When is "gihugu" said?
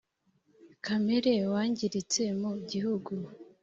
2.69-3.13